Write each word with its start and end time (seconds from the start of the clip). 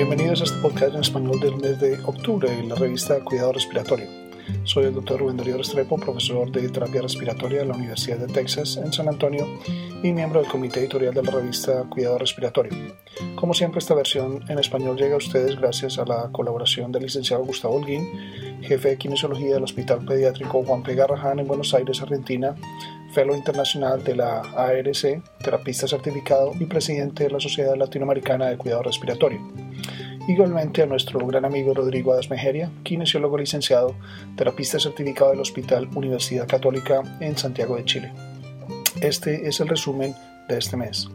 Bienvenidos 0.00 0.40
a 0.40 0.44
este 0.44 0.56
podcast 0.62 0.94
en 0.94 1.02
español 1.02 1.38
del 1.40 1.58
mes 1.58 1.78
de 1.78 2.00
octubre 2.06 2.50
en 2.50 2.70
la 2.70 2.74
revista 2.74 3.22
Cuidado 3.22 3.52
Respiratorio. 3.52 4.06
Soy 4.64 4.86
el 4.86 4.94
doctor 4.94 5.20
Rubén 5.20 5.36
Darío 5.36 5.58
Restrepo, 5.58 5.98
profesor 5.98 6.50
de 6.50 6.70
terapia 6.70 7.02
respiratoria 7.02 7.58
de 7.58 7.66
la 7.66 7.74
Universidad 7.74 8.16
de 8.16 8.32
Texas 8.32 8.78
en 8.78 8.94
San 8.94 9.08
Antonio 9.08 9.46
y 10.02 10.10
miembro 10.14 10.40
del 10.40 10.50
comité 10.50 10.80
editorial 10.80 11.12
de 11.12 11.22
la 11.22 11.30
revista 11.30 11.84
Cuidado 11.90 12.16
Respiratorio. 12.16 12.72
Como 13.34 13.52
siempre, 13.52 13.80
esta 13.80 13.94
versión 13.94 14.42
en 14.48 14.58
español 14.58 14.96
llega 14.96 15.16
a 15.16 15.18
ustedes 15.18 15.60
gracias 15.60 15.98
a 15.98 16.06
la 16.06 16.30
colaboración 16.32 16.90
del 16.92 17.02
licenciado 17.02 17.44
Gustavo 17.44 17.74
Holguín, 17.74 18.08
jefe 18.62 18.88
de 18.88 18.96
kinesiología 18.96 19.52
del 19.52 19.64
Hospital 19.64 20.06
Pediátrico 20.06 20.64
Juan 20.64 20.82
P. 20.82 20.94
Garrahan 20.94 21.40
en 21.40 21.46
Buenos 21.46 21.74
Aires, 21.74 22.00
Argentina, 22.00 22.54
Fellow 23.12 23.36
Internacional 23.36 24.02
de 24.04 24.16
la 24.16 24.40
ARC, 24.40 25.22
terapista 25.42 25.88
certificado 25.88 26.52
y 26.58 26.66
presidente 26.66 27.24
de 27.24 27.30
la 27.30 27.40
Sociedad 27.40 27.76
Latinoamericana 27.76 28.46
de 28.46 28.56
Cuidado 28.56 28.82
Respiratorio. 28.82 29.40
Igualmente 30.28 30.82
a 30.82 30.86
nuestro 30.86 31.26
gran 31.26 31.44
amigo 31.44 31.74
Rodrigo 31.74 32.12
Adasmejeria, 32.12 32.70
kinesiólogo 32.84 33.36
licenciado, 33.38 33.96
terapista 34.36 34.78
certificado 34.78 35.30
del 35.30 35.40
Hospital 35.40 35.88
Universidad 35.94 36.46
Católica 36.46 37.02
en 37.20 37.36
Santiago 37.36 37.76
de 37.76 37.84
Chile. 37.84 38.12
Este 39.00 39.48
es 39.48 39.60
el 39.60 39.68
resumen 39.68 40.14
de 40.48 40.58
este 40.58 40.76
mes. 40.76 41.08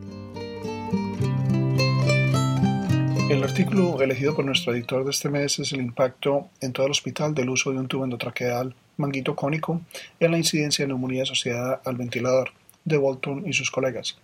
El 3.29 3.43
artículo 3.43 4.01
elegido 4.01 4.35
por 4.35 4.45
nuestro 4.45 4.73
editor 4.73 5.03
de 5.03 5.11
este 5.11 5.29
mes 5.29 5.59
es 5.59 5.71
el 5.71 5.79
impacto 5.79 6.49
en 6.61 6.73
todo 6.73 6.85
el 6.85 6.91
hospital 6.91 7.33
del 7.33 7.49
uso 7.49 7.71
de 7.71 7.79
un 7.79 7.87
tubo 7.87 8.03
endotraqueal 8.03 8.75
manguito 8.97 9.35
cónico 9.35 9.81
en 10.19 10.31
la 10.31 10.37
incidencia 10.37 10.83
de 10.83 10.89
neumonía 10.89 11.23
asociada 11.23 11.81
al 11.85 11.97
ventilador, 11.97 12.51
de 12.83 12.97
Bolton 12.97 13.43
y 13.47 13.53
sus 13.53 13.71
colegas. 13.71 14.17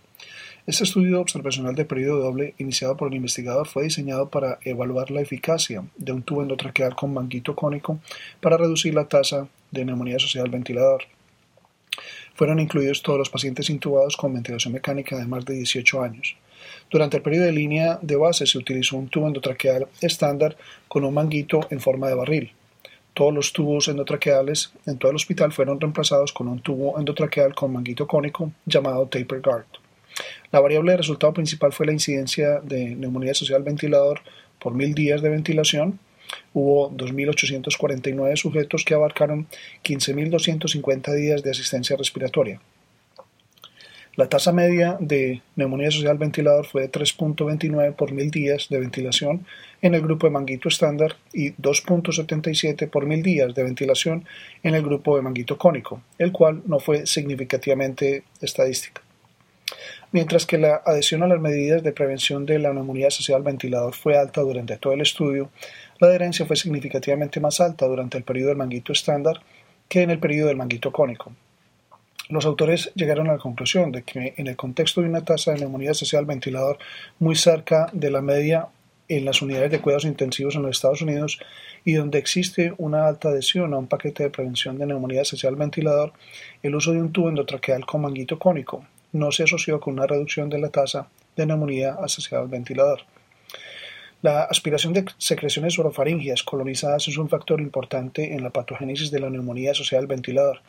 Este 0.64 0.84
estudio 0.84 1.20
observacional 1.20 1.74
de 1.74 1.84
periodo 1.84 2.22
doble 2.22 2.54
iniciado 2.58 2.96
por 2.96 3.08
el 3.08 3.14
investigador 3.14 3.66
fue 3.66 3.82
diseñado 3.82 4.28
para 4.30 4.58
evaluar 4.62 5.10
la 5.10 5.20
eficacia 5.20 5.84
de 5.96 6.12
un 6.12 6.22
tubo 6.22 6.42
endotraqueal 6.42 6.94
con 6.94 7.12
manguito 7.12 7.56
cónico 7.56 7.98
para 8.40 8.56
reducir 8.56 8.94
la 8.94 9.08
tasa 9.08 9.48
de 9.72 9.84
neumonía 9.84 10.16
asociada 10.16 10.44
al 10.44 10.52
ventilador. 10.52 11.02
Fueron 12.34 12.60
incluidos 12.60 13.02
todos 13.02 13.18
los 13.18 13.30
pacientes 13.30 13.70
intubados 13.70 14.16
con 14.16 14.32
ventilación 14.32 14.72
mecánica 14.72 15.18
de 15.18 15.26
más 15.26 15.44
de 15.44 15.54
18 15.54 16.00
años. 16.00 16.36
Durante 16.92 17.16
el 17.16 17.22
periodo 17.24 17.46
de 17.46 17.52
línea 17.52 17.98
de 18.00 18.14
base 18.14 18.46
se 18.46 18.58
utilizó 18.58 18.96
un 18.96 19.08
tubo 19.08 19.26
endotraqueal 19.26 19.88
estándar 20.00 20.56
con 20.86 21.04
un 21.04 21.14
manguito 21.14 21.66
en 21.70 21.80
forma 21.80 22.06
de 22.06 22.14
barril. 22.14 22.52
Todos 23.14 23.34
los 23.34 23.52
tubos 23.52 23.88
endotraqueales 23.88 24.72
en 24.86 24.98
todo 24.98 25.10
el 25.10 25.16
hospital 25.16 25.52
fueron 25.52 25.80
reemplazados 25.80 26.32
con 26.32 26.48
un 26.48 26.60
tubo 26.60 26.98
endotraqueal 26.98 27.54
con 27.54 27.72
manguito 27.72 28.06
cónico 28.06 28.52
llamado 28.64 29.06
taper 29.06 29.40
guard. 29.40 29.66
La 30.50 30.60
variable 30.60 30.92
de 30.92 30.98
resultado 30.98 31.32
principal 31.32 31.72
fue 31.72 31.86
la 31.86 31.92
incidencia 31.92 32.60
de 32.60 32.94
neumonía 32.94 33.34
social 33.34 33.58
al 33.58 33.64
ventilador 33.64 34.20
por 34.58 34.74
mil 34.74 34.94
días 34.94 35.22
de 35.22 35.28
ventilación. 35.28 35.98
Hubo 36.54 36.90
2.849 36.92 38.36
sujetos 38.36 38.84
que 38.84 38.94
abarcaron 38.94 39.46
15.250 39.84 41.14
días 41.14 41.42
de 41.42 41.50
asistencia 41.50 41.96
respiratoria. 41.96 42.60
La 44.14 44.28
tasa 44.28 44.52
media 44.52 44.98
de 45.00 45.40
neumonía 45.56 45.90
social 45.90 46.18
ventilador 46.18 46.66
fue 46.66 46.82
de 46.82 46.92
3.29 46.92 47.94
por 47.94 48.12
mil 48.12 48.30
días 48.30 48.68
de 48.68 48.78
ventilación 48.78 49.46
en 49.80 49.94
el 49.94 50.02
grupo 50.02 50.26
de 50.26 50.32
manguito 50.32 50.68
estándar 50.68 51.16
y 51.32 51.52
2.77 51.52 52.90
por 52.90 53.06
mil 53.06 53.22
días 53.22 53.54
de 53.54 53.62
ventilación 53.62 54.26
en 54.62 54.74
el 54.74 54.82
grupo 54.82 55.16
de 55.16 55.22
manguito 55.22 55.56
cónico, 55.56 56.02
el 56.18 56.30
cual 56.30 56.60
no 56.66 56.78
fue 56.78 57.06
significativamente 57.06 58.24
estadística. 58.42 59.00
Mientras 60.10 60.44
que 60.44 60.58
la 60.58 60.82
adhesión 60.84 61.22
a 61.22 61.26
las 61.26 61.40
medidas 61.40 61.82
de 61.82 61.92
prevención 61.92 62.44
de 62.44 62.58
la 62.58 62.74
neumonía 62.74 63.10
social 63.10 63.42
ventilador 63.42 63.94
fue 63.94 64.18
alta 64.18 64.42
durante 64.42 64.76
todo 64.76 64.92
el 64.92 65.00
estudio, 65.00 65.48
la 66.00 66.08
adherencia 66.08 66.44
fue 66.44 66.56
significativamente 66.56 67.40
más 67.40 67.62
alta 67.62 67.86
durante 67.86 68.18
el 68.18 68.24
periodo 68.24 68.48
del 68.48 68.58
manguito 68.58 68.92
estándar 68.92 69.40
que 69.88 70.02
en 70.02 70.10
el 70.10 70.18
periodo 70.18 70.48
del 70.48 70.58
manguito 70.58 70.92
cónico. 70.92 71.32
Los 72.32 72.46
autores 72.46 72.90
llegaron 72.94 73.28
a 73.28 73.34
la 73.34 73.38
conclusión 73.38 73.92
de 73.92 74.04
que 74.04 74.32
en 74.38 74.46
el 74.46 74.56
contexto 74.56 75.02
de 75.02 75.08
una 75.10 75.22
tasa 75.22 75.52
de 75.52 75.58
neumonía 75.58 75.92
social 75.92 76.24
ventilador 76.24 76.78
muy 77.18 77.36
cerca 77.36 77.90
de 77.92 78.10
la 78.10 78.22
media 78.22 78.68
en 79.06 79.26
las 79.26 79.42
unidades 79.42 79.70
de 79.70 79.82
cuidados 79.82 80.06
intensivos 80.06 80.54
en 80.54 80.62
los 80.62 80.70
Estados 80.70 81.02
Unidos 81.02 81.38
y 81.84 81.92
donde 81.92 82.18
existe 82.18 82.72
una 82.78 83.06
alta 83.06 83.28
adhesión 83.28 83.74
a 83.74 83.76
un 83.76 83.86
paquete 83.86 84.22
de 84.22 84.30
prevención 84.30 84.78
de 84.78 84.86
neumonía 84.86 85.26
social 85.26 85.56
ventilador, 85.56 86.14
el 86.62 86.74
uso 86.74 86.92
de 86.92 87.02
un 87.02 87.12
tubo 87.12 87.28
endotraqueal 87.28 87.84
con 87.84 88.00
manguito 88.00 88.38
cónico 88.38 88.82
no 89.12 89.30
se 89.30 89.42
asoció 89.42 89.78
con 89.78 89.92
una 89.92 90.06
reducción 90.06 90.48
de 90.48 90.58
la 90.58 90.70
tasa 90.70 91.08
de 91.36 91.44
neumonía 91.44 91.98
asociada 92.02 92.44
al 92.44 92.48
ventilador. 92.48 93.00
La 94.22 94.44
aspiración 94.44 94.94
de 94.94 95.04
secreciones 95.18 95.78
orofaringias 95.78 96.42
colonizadas 96.44 97.08
es 97.08 97.18
un 97.18 97.28
factor 97.28 97.60
importante 97.60 98.32
en 98.32 98.42
la 98.42 98.48
patogénesis 98.48 99.10
de 99.10 99.20
la 99.20 99.28
neumonía 99.28 99.72
asociada 99.72 100.00
al 100.00 100.06
ventilador. 100.06 100.62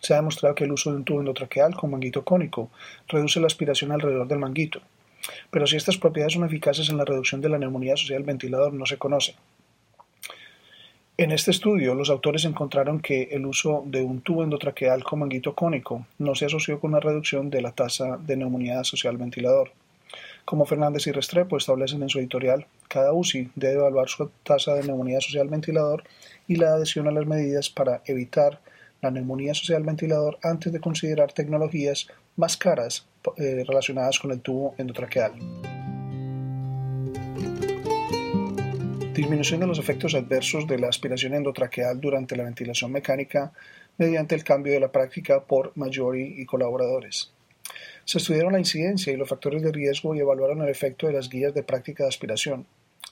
Se 0.00 0.14
ha 0.14 0.16
demostrado 0.16 0.54
que 0.54 0.64
el 0.64 0.72
uso 0.72 0.90
de 0.90 0.96
un 0.96 1.04
tubo 1.04 1.20
endotraqueal 1.20 1.74
con 1.74 1.90
manguito 1.90 2.24
cónico 2.24 2.70
reduce 3.08 3.40
la 3.40 3.46
aspiración 3.46 3.92
alrededor 3.92 4.28
del 4.28 4.38
manguito, 4.38 4.80
pero 5.50 5.66
si 5.66 5.76
estas 5.76 5.96
propiedades 5.96 6.34
son 6.34 6.44
eficaces 6.44 6.88
en 6.88 6.96
la 6.96 7.04
reducción 7.04 7.40
de 7.40 7.48
la 7.48 7.58
neumonía 7.58 7.94
asociada 7.94 8.18
al 8.18 8.26
ventilador 8.26 8.72
no 8.72 8.86
se 8.86 8.98
conoce. 8.98 9.34
En 11.20 11.32
este 11.32 11.50
estudio, 11.50 11.96
los 11.96 12.10
autores 12.10 12.44
encontraron 12.44 13.00
que 13.00 13.24
el 13.32 13.44
uso 13.44 13.82
de 13.86 14.02
un 14.02 14.20
tubo 14.20 14.44
endotraqueal 14.44 15.02
con 15.02 15.18
manguito 15.18 15.52
cónico 15.52 16.06
no 16.18 16.36
se 16.36 16.46
asoció 16.46 16.78
con 16.78 16.92
una 16.92 17.00
reducción 17.00 17.50
de 17.50 17.60
la 17.60 17.72
tasa 17.72 18.18
de 18.18 18.36
neumonía 18.36 18.78
asociada 18.78 19.14
al 19.14 19.18
ventilador. 19.18 19.72
Como 20.44 20.64
Fernández 20.64 21.08
y 21.08 21.12
Restrepo 21.12 21.56
establecen 21.56 22.02
en 22.02 22.08
su 22.08 22.20
editorial, 22.20 22.66
cada 22.86 23.12
UCI 23.12 23.50
debe 23.56 23.80
evaluar 23.80 24.08
su 24.08 24.30
tasa 24.44 24.74
de 24.74 24.84
neumonía 24.84 25.18
asociada 25.18 25.42
al 25.42 25.50
ventilador 25.50 26.04
y 26.46 26.54
la 26.54 26.74
adhesión 26.74 27.08
a 27.08 27.10
las 27.10 27.26
medidas 27.26 27.68
para 27.68 28.00
evitar 28.06 28.60
la 29.00 29.10
neumonía 29.10 29.52
asociada 29.52 29.78
al 29.78 29.86
ventilador 29.86 30.38
antes 30.42 30.72
de 30.72 30.80
considerar 30.80 31.32
tecnologías 31.32 32.08
más 32.36 32.56
caras 32.56 33.06
eh, 33.36 33.64
relacionadas 33.66 34.18
con 34.18 34.32
el 34.32 34.40
tubo 34.40 34.74
endotraqueal. 34.78 35.32
Disminución 39.14 39.60
de 39.60 39.66
los 39.66 39.80
efectos 39.80 40.14
adversos 40.14 40.66
de 40.68 40.78
la 40.78 40.88
aspiración 40.88 41.34
endotraqueal 41.34 42.00
durante 42.00 42.36
la 42.36 42.44
ventilación 42.44 42.92
mecánica 42.92 43.52
mediante 43.96 44.36
el 44.36 44.44
cambio 44.44 44.72
de 44.72 44.80
la 44.80 44.92
práctica 44.92 45.44
por 45.44 45.72
Maggiori 45.76 46.34
y 46.38 46.46
colaboradores. 46.46 47.32
Se 48.04 48.18
estudiaron 48.18 48.52
la 48.52 48.60
incidencia 48.60 49.12
y 49.12 49.16
los 49.16 49.28
factores 49.28 49.62
de 49.62 49.72
riesgo 49.72 50.14
y 50.14 50.20
evaluaron 50.20 50.62
el 50.62 50.68
efecto 50.68 51.08
de 51.08 51.14
las 51.14 51.28
guías 51.28 51.52
de 51.52 51.64
práctica 51.64 52.04
de 52.04 52.08
aspiración. 52.08 52.66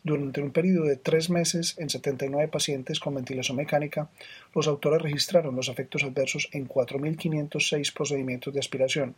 Durante 0.07 0.41
un 0.41 0.53
periodo 0.53 0.85
de 0.85 0.95
tres 0.95 1.31
meses 1.31 1.75
en 1.79 1.91
79 1.91 2.47
pacientes 2.47 3.01
con 3.01 3.17
ventilación 3.17 3.57
mecánica, 3.57 4.09
los 4.55 4.69
autores 4.69 5.03
registraron 5.03 5.57
los 5.57 5.69
efectos 5.69 6.05
adversos 6.05 6.49
en 6.53 6.69
4.506 6.69 7.93
procedimientos 7.93 8.55
de 8.55 8.61
aspiración. 8.61 9.17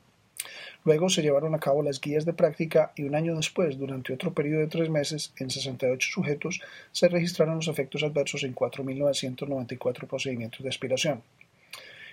Luego 0.87 1.11
se 1.11 1.21
llevaron 1.21 1.55
a 1.55 1.61
cabo 1.61 1.83
las 1.83 2.01
guías 2.01 2.25
de 2.25 2.33
práctica 2.33 2.93
y 2.97 3.03
un 3.03 3.15
año 3.17 3.37
después, 3.37 3.77
durante 3.77 4.15
otro 4.15 4.33
periodo 4.33 4.61
de 4.61 4.69
tres 4.69 4.89
meses, 4.89 5.35
en 5.37 5.51
68 5.51 6.09
sujetos, 6.11 6.63
se 6.91 7.09
registraron 7.09 7.57
los 7.57 7.69
efectos 7.69 8.03
adversos 8.03 8.43
en 8.45 8.55
4.994 8.55 10.07
procedimientos 10.07 10.63
de 10.63 10.71
aspiración. 10.71 11.23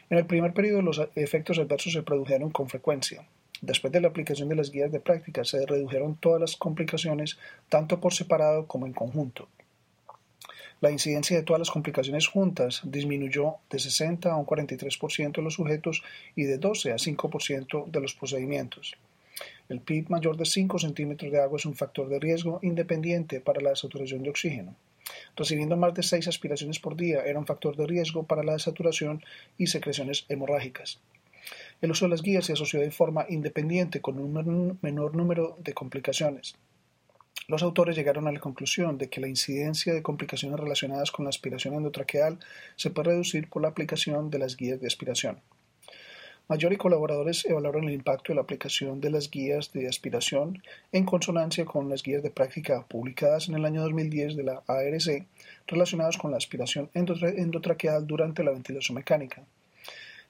En 0.09 0.18
el 0.18 0.25
primer 0.25 0.52
periodo 0.52 0.81
los 0.81 1.02
efectos 1.16 1.59
adversos 1.59 1.94
se 1.94 2.03
produjeron 2.03 2.50
con 2.50 2.68
frecuencia. 2.68 3.25
Después 3.62 3.94
de 3.94 4.02
la 4.02 4.10
aplicación 4.10 4.50
de 4.50 4.56
las 4.56 4.72
guías 4.72 4.92
de 4.92 5.00
práctica 5.00 5.44
se 5.46 5.66
redujeron 5.66 6.16
todas 6.16 6.42
las 6.42 6.56
complicaciones, 6.56 7.38
tanto 7.70 8.00
por 8.00 8.14
separado 8.14 8.68
como 8.68 8.86
en 8.86 8.94
conjunto. 8.94 9.48
La 10.82 10.92
incidencia 10.92 11.38
de 11.38 11.44
todas 11.44 11.60
las 11.60 11.72
complicaciones 11.72 12.28
juntas 12.28 12.82
disminuyó 12.84 13.56
de 13.70 13.80
60 13.80 14.30
a 14.30 14.36
un 14.36 14.46
43% 14.46 15.32
de 15.38 15.42
los 15.42 15.54
sujetos 15.54 16.04
y 16.36 16.44
de 16.44 16.58
12 16.58 16.92
a 16.92 16.96
5% 16.96 17.90
de 17.90 18.02
los 18.02 18.14
procedimientos. 18.14 18.96
El 19.70 19.80
PIB 19.80 20.10
mayor 20.10 20.38
de 20.38 20.46
5 20.46 20.78
centímetros 20.78 21.32
de 21.32 21.42
agua 21.42 21.58
es 21.58 21.66
un 21.66 21.76
factor 21.76 22.10
de 22.10 22.20
riesgo 22.20 22.59
independiente 22.62 23.40
para 23.40 23.62
la 23.62 23.76
saturación 23.76 24.22
de 24.22 24.29
oxígeno. 24.29 24.76
Recibiendo 25.35 25.78
más 25.78 25.94
de 25.94 26.03
6 26.03 26.28
aspiraciones 26.28 26.79
por 26.79 26.96
día 26.96 27.24
era 27.26 27.40
un 27.40 27.46
factor 27.46 27.76
de 27.76 27.88
riesgo 27.88 28.24
para 28.24 28.44
la 28.44 28.53
desaturación 28.53 29.24
y 29.58 29.68
secreciones 29.68 30.26
hemorrágicas. 30.29 31.00
El 31.82 31.92
uso 31.92 32.06
de 32.06 32.12
las 32.12 32.22
guías 32.22 32.46
se 32.46 32.54
asoció 32.54 32.80
de 32.80 32.92
forma 32.92 33.26
independiente 33.30 34.02
con 34.02 34.18
un 34.18 34.80
menor 34.82 35.16
número 35.16 35.58
de 35.60 35.74
complicaciones. 35.74 36.56
Los 37.48 37.62
autores 37.62 37.96
llegaron 37.96 38.28
a 38.28 38.32
la 38.32 38.40
conclusión 38.40 38.98
de 38.98 39.10
que 39.10 39.22
la 39.22 39.28
incidencia 39.28 39.94
de 39.94 40.02
complicaciones 40.02 40.60
relacionadas 40.60 41.12
con 41.12 41.26
la 41.26 41.30
aspiración 41.30 41.76
endotraqueal 41.76 42.40
se 42.76 42.90
puede 42.90 43.10
reducir 43.10 43.50
por 43.50 43.62
la 43.62 43.68
aplicación 43.68 44.32
de 44.32 44.40
las 44.40 44.58
guías 44.58 44.82
de 44.82 44.88
aspiración. 44.88 45.42
Mayor 46.48 46.74
y 46.74 46.78
colaboradores 46.78 47.44
evaluaron 47.46 47.86
el 47.86 47.94
impacto 47.94 48.32
de 48.32 48.36
la 48.36 48.42
aplicación 48.42 49.02
de 49.02 49.10
las 49.10 49.30
guías 49.30 49.74
de 49.74 49.88
aspiración 49.88 50.62
en 50.92 51.04
consonancia 51.04 51.66
con 51.66 51.90
las 51.90 52.04
guías 52.04 52.24
de 52.24 52.32
práctica 52.32 52.86
publicadas 52.88 53.50
en 53.50 53.56
el 53.56 53.66
año 53.66 53.82
2010 53.82 54.36
de 54.36 54.44
la 54.44 54.64
ARC 54.68 55.28
relacionadas 55.68 56.18
con 56.18 56.32
la 56.32 56.38
aspiración 56.38 56.90
endotraqueal 56.94 58.08
durante 58.08 58.44
la 58.44 58.52
ventilación 58.52 58.96
mecánica. 58.96 59.44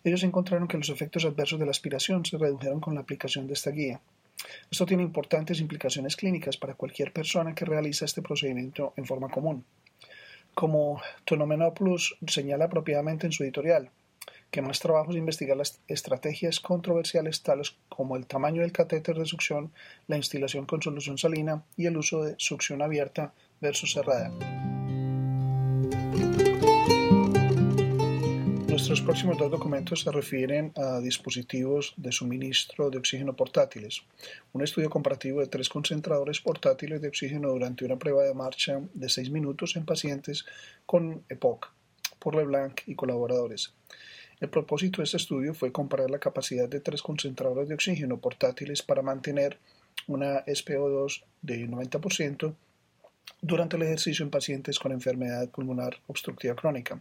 Ellos 0.06 0.24
encontraron 0.24 0.68
que 0.68 0.78
los 0.78 0.90
efectos 0.90 1.26
adversos 1.26 1.60
de 1.60 1.66
la 1.66 1.72
aspiración 1.72 2.24
se 2.24 2.38
redujeron 2.38 2.80
con 2.80 2.94
la 2.94 3.02
aplicación 3.02 3.48
de 3.48 3.54
esta 3.54 3.72
guía. 3.72 4.00
Esto 4.70 4.86
tiene 4.86 5.02
importantes 5.02 5.60
implicaciones 5.60 6.16
clínicas 6.16 6.58
para 6.58 6.76
cualquier 6.76 7.12
persona 7.12 7.56
que 7.56 7.66
realiza 7.66 8.06
este 8.06 8.22
procedimiento 8.22 8.94
en 8.98 9.06
forma 9.08 9.30
común. 9.30 9.66
Como 10.54 11.02
Tonomenopoulos 11.26 12.18
señala 12.28 12.66
apropiadamente 12.66 13.26
en 13.26 13.34
su 13.34 13.44
editorial, 13.44 13.90
que 14.52 14.62
más 14.62 14.80
trabajo 14.80 15.10
es 15.10 15.18
investigar 15.18 15.58
las 15.58 15.82
estrategias 15.88 16.60
controversiales 16.60 17.42
tales 17.42 17.76
como 17.90 18.16
el 18.16 18.28
tamaño 18.28 18.62
del 18.62 18.72
catéter 18.72 19.18
de 19.18 19.26
succión, 19.26 19.74
la 20.06 20.18
instalación 20.18 20.68
con 20.68 20.84
solución 20.84 21.18
salina 21.18 21.64
y 21.76 21.88
el 21.88 21.98
uso 21.98 22.24
de 22.24 22.36
succión 22.38 22.84
abierta 22.84 23.34
versus 23.60 23.94
cerrada. 23.94 24.32
Nuestros 28.76 29.00
próximos 29.00 29.38
dos 29.38 29.50
documentos 29.50 30.02
se 30.02 30.12
refieren 30.12 30.74
a 30.76 31.00
dispositivos 31.00 31.94
de 31.96 32.12
suministro 32.12 32.90
de 32.90 32.98
oxígeno 32.98 33.34
portátiles. 33.34 34.04
Un 34.52 34.64
estudio 34.64 34.90
comparativo 34.90 35.40
de 35.40 35.48
tres 35.48 35.70
concentradores 35.70 36.42
portátiles 36.42 37.00
de 37.00 37.08
oxígeno 37.08 37.48
durante 37.52 37.86
una 37.86 37.98
prueba 37.98 38.24
de 38.24 38.34
marcha 38.34 38.82
de 38.94 39.08
seis 39.08 39.30
minutos 39.30 39.78
en 39.78 39.86
pacientes 39.86 40.44
con 40.86 41.24
EPOC 41.30 41.72
por 42.20 42.36
LeBlanc 42.36 42.82
y 42.86 42.96
colaboradores. 42.96 43.72
El 44.42 44.50
propósito 44.50 44.98
de 44.98 45.06
este 45.06 45.24
estudio 45.24 45.54
fue 45.54 45.72
comparar 45.72 46.12
la 46.12 46.20
capacidad 46.20 46.68
de 46.68 46.82
tres 46.82 47.02
concentradores 47.02 47.70
de 47.70 47.76
oxígeno 47.76 48.18
portátiles 48.18 48.82
para 48.82 49.02
mantener 49.02 49.58
una 50.06 50.44
SPO2 50.48 51.24
de 51.42 51.66
90% 51.70 52.54
durante 53.42 53.78
el 53.78 53.84
ejercicio 53.84 54.26
en 54.26 54.32
pacientes 54.32 54.80
con 54.80 54.92
enfermedad 54.92 55.50
pulmonar 55.50 56.02
obstructiva 56.08 56.56
crónica. 56.56 57.00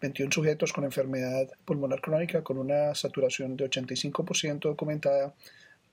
21 0.00 0.30
sujetos 0.30 0.72
con 0.72 0.84
enfermedad 0.84 1.48
pulmonar 1.64 2.00
crónica 2.00 2.42
con 2.42 2.58
una 2.58 2.94
saturación 2.94 3.56
de 3.56 3.68
85% 3.68 4.60
documentada 4.60 5.34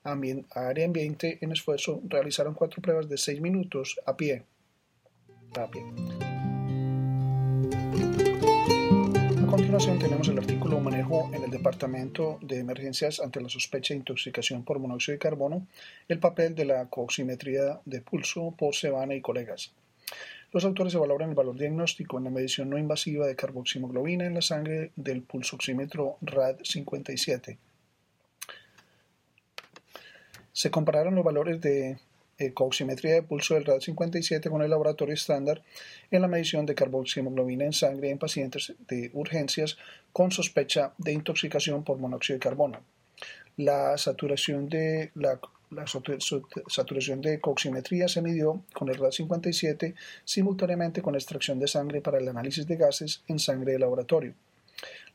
a 0.03 0.11
área 0.67 0.85
ambiente 0.85 1.39
en 1.41 1.51
esfuerzo 1.51 2.01
realizaron 2.07 2.53
cuatro 2.53 2.81
pruebas 2.81 3.09
de 3.09 3.17
6 3.17 3.41
minutos 3.41 3.99
a 4.05 4.15
pie. 4.15 4.43
A 9.41 9.47
continuación 9.47 9.97
tenemos 9.97 10.27
el 10.27 10.37
artículo 10.37 10.79
Manejo 10.79 11.31
en 11.33 11.43
el 11.43 11.49
Departamento 11.49 12.37
de 12.41 12.59
Emergencias 12.59 13.19
ante 13.19 13.41
la 13.41 13.49
sospecha 13.49 13.93
de 13.93 13.99
intoxicación 13.99 14.63
por 14.63 14.79
monóxido 14.79 15.13
de 15.13 15.19
carbono, 15.19 15.65
el 16.07 16.19
papel 16.19 16.53
de 16.55 16.65
la 16.65 16.87
coximetría 16.89 17.79
de 17.85 18.01
pulso 18.01 18.53
por 18.57 18.75
Sebana 18.75 19.15
y 19.15 19.21
colegas. 19.21 19.71
Los 20.55 20.63
autores 20.63 20.93
evaluaron 20.93 21.31
el 21.31 21.35
valor 21.35 21.57
diagnóstico 21.57 22.17
en 22.17 22.23
la 22.23 22.29
medición 22.29 22.69
no 22.69 22.77
invasiva 22.77 23.27
de 23.27 23.35
carboximoglobina 23.35 24.25
en 24.25 24.35
la 24.35 24.41
sangre 24.41 24.93
del 24.95 25.21
pulsoxímetro 25.21 26.17
RAD57. 26.21 27.57
Se 30.53 30.71
compararon 30.71 31.13
los 31.13 31.25
valores 31.25 31.59
de 31.59 31.97
eh, 32.37 32.53
coximetría 32.53 33.15
de 33.15 33.23
pulso 33.23 33.55
del 33.55 33.65
RAD57 33.65 34.49
con 34.49 34.61
el 34.61 34.69
laboratorio 34.69 35.13
estándar 35.13 35.61
en 36.09 36.21
la 36.21 36.29
medición 36.29 36.65
de 36.65 36.73
carboximoglobina 36.73 37.65
en 37.65 37.73
sangre 37.73 38.09
en 38.09 38.17
pacientes 38.17 38.75
de 38.87 39.11
urgencias 39.13 39.77
con 40.13 40.31
sospecha 40.31 40.93
de 40.97 41.11
intoxicación 41.11 41.83
por 41.83 41.97
monóxido 41.97 42.35
de 42.35 42.43
carbono. 42.43 42.79
La 43.57 43.97
saturación 43.97 44.69
de 44.69 45.11
la 45.15 45.37
la 45.75 45.86
saturación 45.86 47.22
de 47.22 47.39
coximetría 47.39 48.07
se 48.07 48.22
midió 48.22 48.63
con 48.74 48.89
el 48.89 48.98
RAD57 48.98 49.94
simultáneamente 50.24 51.01
con 51.01 51.16
extracción 51.16 51.60
de 51.60 51.68
sangre 51.68 52.01
para 52.01 52.18
el 52.18 52.27
análisis 52.27 52.66
de 52.66 52.77
gases 52.77 53.22
en 53.27 53.39
sangre 53.39 53.74
de 53.74 53.80
laboratorio. 53.80 54.33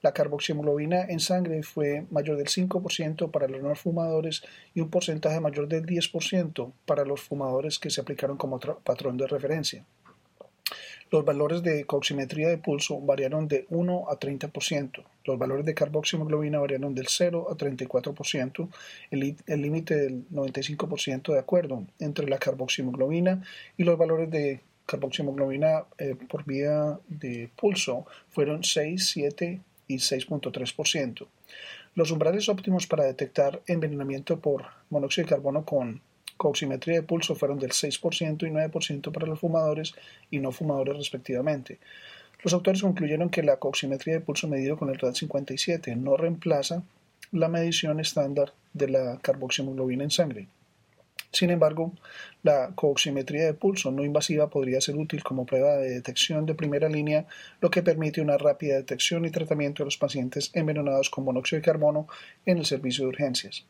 La 0.03 0.13
carboximoglobina 0.13 1.03
en 1.03 1.21
sangre 1.21 1.63
fue 1.63 2.07
mayor 2.11 2.39
del 2.39 2.47
5% 2.47 3.31
para 3.31 3.49
los 3.49 3.63
no 3.63 3.75
fumadores 3.75 4.43
y 4.75 4.81
un 4.81 4.89
porcentaje 4.89 5.41
mayor 5.41 5.69
del 5.69 5.85
10% 5.85 6.73
para 6.87 7.05
los 7.05 7.21
fumadores 7.21 7.79
que 7.79 7.91
se 7.91 8.01
aplicaron 8.01 8.39
como 8.39 8.59
patrón 8.59 9.19
de 9.19 9.27
referencia. 9.27 9.85
Los 11.11 11.25
valores 11.25 11.63
de 11.63 11.85
coximetría 11.87 12.49
de 12.49 12.59
pulso 12.59 13.01
variaron 13.01 13.49
de 13.49 13.67
1 13.71 14.05
a 14.09 14.19
30%. 14.19 15.05
Los 15.25 15.39
valores 15.39 15.67
de 15.67 15.75
carboximoglobina 15.75 16.61
variaron 16.61 16.95
del 16.95 17.09
0 17.09 17.49
a 17.51 17.57
34%, 17.57 18.69
el 19.11 19.63
límite 19.63 19.97
del 19.97 20.29
95% 20.31 21.33
de 21.33 21.39
acuerdo 21.39 21.85
entre 21.99 22.29
la 22.29 22.39
carboximoglobina 22.39 23.43
y 23.77 23.83
los 23.83 23.99
valores 23.99 24.31
de 24.31 24.61
carboximoglobina 24.87 25.85
eh, 25.99 26.17
por 26.29 26.45
vía 26.45 26.99
de 27.09 27.51
pulso 27.57 28.07
fueron 28.29 28.63
6, 28.63 29.09
7 29.09 29.61
y 29.89 29.97
6.3%. 29.97 31.27
Los 31.97 32.13
umbrales 32.13 32.49
óptimos 32.49 32.87
para 32.87 33.05
detectar 33.05 33.63
envenenamiento 33.67 34.39
por 34.39 34.65
monóxido 34.91 35.27
de 35.27 35.31
carbono 35.31 35.65
con 35.65 36.01
coximetría 36.41 36.95
de 36.95 37.03
pulso 37.03 37.35
fueron 37.35 37.59
del 37.59 37.73
6% 37.73 38.49
y 38.49 38.51
9% 38.51 39.13
para 39.13 39.27
los 39.27 39.39
fumadores 39.39 39.93
y 40.31 40.39
no 40.39 40.53
fumadores 40.53 40.97
respectivamente. 40.97 41.79
Los 42.43 42.55
autores 42.55 42.81
concluyeron 42.81 43.29
que 43.29 43.43
la 43.43 43.59
coximetría 43.59 44.15
de 44.15 44.21
pulso 44.23 44.49
medido 44.49 44.79
con 44.79 44.89
el 44.89 44.97
RAD57 44.97 45.95
no 45.99 46.17
reemplaza 46.17 46.83
la 47.31 47.49
medición 47.49 48.01
estándar 48.01 48.55
de 48.73 48.89
la 48.89 49.19
carboximoglobina 49.21 50.03
en 50.03 50.11
sangre. 50.11 50.49
Sin 51.31 51.51
embargo, 51.51 51.93
la 52.43 52.71
coximetría 52.75 53.45
de 53.45 53.53
pulso 53.53 53.91
no 53.91 54.03
invasiva 54.03 54.49
podría 54.49 54.81
ser 54.81 54.97
útil 54.97 55.23
como 55.23 55.45
prueba 55.45 55.77
de 55.77 55.91
detección 55.91 56.47
de 56.47 56.55
primera 56.55 56.89
línea, 56.89 57.27
lo 57.61 57.71
que 57.71 57.83
permite 57.83 58.23
una 58.23 58.39
rápida 58.39 58.77
detección 58.77 59.27
y 59.27 59.31
tratamiento 59.31 59.83
de 59.83 59.89
los 59.89 59.99
pacientes 59.99 60.51
envenenados 60.55 61.11
con 61.11 61.25
monóxido 61.25 61.61
de 61.61 61.67
carbono 61.67 62.09
en 62.47 62.57
el 62.57 62.65
servicio 62.65 63.05
de 63.05 63.11
urgencias. 63.11 63.67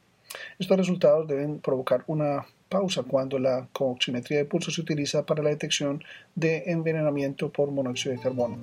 Estos 0.60 0.76
resultados 0.76 1.26
deben 1.26 1.58
provocar 1.58 2.04
una 2.06 2.46
pausa 2.70 3.02
cuando 3.02 3.38
la 3.38 3.68
coximetría 3.72 4.38
de 4.38 4.44
pulso 4.46 4.70
se 4.70 4.80
utiliza 4.80 5.26
para 5.26 5.42
la 5.42 5.50
detección 5.50 6.02
de 6.34 6.62
envenenamiento 6.66 7.50
por 7.50 7.70
monóxido 7.72 8.14
de 8.14 8.22
carbono. 8.22 8.58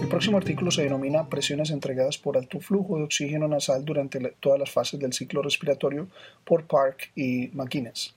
El 0.00 0.08
próximo 0.08 0.36
artículo 0.36 0.70
se 0.70 0.82
denomina 0.82 1.28
presiones 1.28 1.70
entregadas 1.70 2.18
por 2.18 2.36
alto 2.36 2.60
flujo 2.60 2.98
de 2.98 3.04
oxígeno 3.04 3.46
nasal 3.48 3.84
durante 3.84 4.18
todas 4.40 4.58
las 4.58 4.70
fases 4.70 5.00
del 5.00 5.12
ciclo 5.12 5.40
respiratorio 5.40 6.08
por 6.44 6.66
Park 6.66 7.12
y 7.14 7.48
McGuinness. 7.54 8.14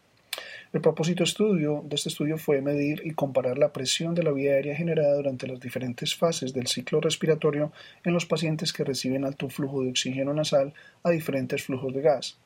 El 0.73 0.81
propósito 0.81 1.23
estudio 1.23 1.83
de 1.85 1.95
este 1.95 2.09
estudio 2.09 2.37
fue 2.37 2.61
medir 2.61 3.01
y 3.05 3.11
comparar 3.11 3.57
la 3.57 3.71
presión 3.71 4.13
de 4.13 4.23
la 4.23 4.31
vía 4.31 4.53
aérea 4.53 4.75
generada 4.75 5.15
durante 5.15 5.47
las 5.47 5.59
diferentes 5.59 6.15
fases 6.15 6.53
del 6.53 6.67
ciclo 6.67 6.99
respiratorio 6.99 7.71
en 8.03 8.13
los 8.13 8.25
pacientes 8.25 8.73
que 8.73 8.83
reciben 8.83 9.23
alto 9.23 9.49
flujo 9.49 9.83
de 9.83 9.89
oxígeno 9.89 10.33
nasal 10.33 10.73
a 11.03 11.11
diferentes 11.11 11.63
flujos 11.63 11.93
de 11.93 12.01
gas. 12.01 12.37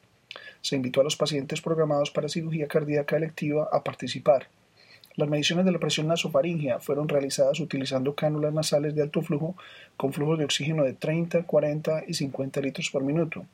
Se 0.62 0.75
invitó 0.75 1.01
a 1.01 1.03
los 1.03 1.15
pacientes 1.15 1.62
programados 1.62 2.12
para 2.12 2.29
cirugía 2.29 2.67
cardíaca 2.67 3.17
electiva 3.17 3.67
a 3.72 3.84
participar. 3.84 4.48
Las 5.15 5.27
mediciones 5.27 5.65
de 5.65 5.72
la 5.72 5.79
presión 5.79 6.08
nasofaringea 6.08 6.79
fueron 6.79 7.10
realizadas 7.10 7.60
utilizando 7.60 8.15
cánulas 8.15 8.53
nasales 8.53 8.96
de 8.96 9.01
alto 9.01 9.22
flujo 9.22 9.55
con 9.98 10.13
flujos 10.13 10.38
de 10.38 10.46
oxígeno 10.46 10.84
de 10.84 10.93
30, 10.93 11.43
40 11.43 12.03
y 12.08 12.13
50 12.13 12.62
litros 12.62 12.89
por 12.89 13.03
minuto. 13.03 13.46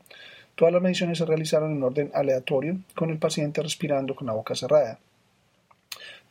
Todas 0.56 0.74
las 0.74 0.82
mediciones 0.82 1.18
se 1.18 1.26
realizaron 1.26 1.72
en 1.74 1.84
orden 1.84 2.12
aleatorio, 2.14 2.78
con 2.96 3.10
el 3.10 3.18
paciente 3.18 3.62
respirando 3.62 4.16
con 4.16 4.28
la 4.28 4.34
boca 4.34 4.56
cerrada. 4.56 5.00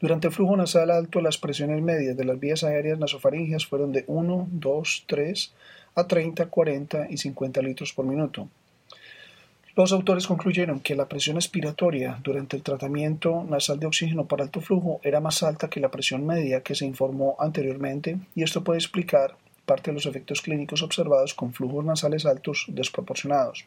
Durante 0.00 0.28
el 0.28 0.32
flujo 0.32 0.56
nasal 0.56 0.90
alto, 0.90 1.20
las 1.20 1.38
presiones 1.38 1.80
medias 1.82 2.16
de 2.16 2.24
las 2.24 2.40
vías 2.40 2.64
aéreas 2.64 2.98
nasofaringeas 2.98 3.66
fueron 3.66 3.92
de 3.92 4.04
1, 4.06 4.48
2, 4.50 5.04
3 5.06 5.52
a 5.94 6.06
30, 6.06 6.46
40 6.46 7.06
y 7.10 7.16
50 7.18 7.62
litros 7.62 7.92
por 7.92 8.04
minuto. 8.06 8.48
Los 9.76 9.92
autores 9.92 10.26
concluyeron 10.26 10.80
que 10.80 10.94
la 10.94 11.08
presión 11.08 11.36
expiratoria 11.36 12.20
durante 12.22 12.56
el 12.56 12.62
tratamiento 12.62 13.44
nasal 13.48 13.80
de 13.80 13.86
oxígeno 13.86 14.26
para 14.26 14.44
alto 14.44 14.60
flujo 14.60 15.00
era 15.02 15.20
más 15.20 15.42
alta 15.42 15.68
que 15.68 15.80
la 15.80 15.90
presión 15.90 16.24
media 16.24 16.62
que 16.62 16.76
se 16.76 16.86
informó 16.86 17.36
anteriormente 17.40 18.18
y 18.36 18.44
esto 18.44 18.62
puede 18.62 18.78
explicar 18.78 19.36
parte 19.66 19.90
de 19.90 19.94
los 19.94 20.06
efectos 20.06 20.42
clínicos 20.42 20.82
observados 20.82 21.34
con 21.34 21.52
flujos 21.52 21.84
nasales 21.84 22.24
altos 22.24 22.66
desproporcionados. 22.68 23.66